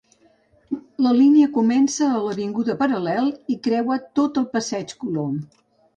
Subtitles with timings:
[1.07, 5.37] La línia comença a l'avinguda Paral·lel i creua tot el passeig Colom.